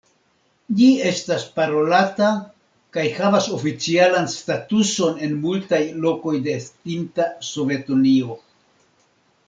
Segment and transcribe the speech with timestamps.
[0.77, 2.29] Ĝi estas parolata
[2.97, 8.41] kaj havas oficialan statuson en multaj lokoj de estinta Sovetunio.